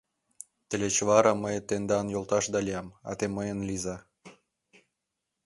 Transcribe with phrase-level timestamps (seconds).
[0.67, 3.97] Тылеч вара мый тендан йолташда лиям, а те мыйын лийза.